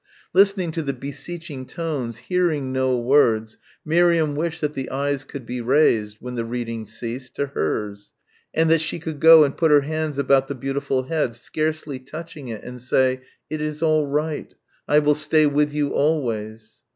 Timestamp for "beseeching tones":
0.93-2.17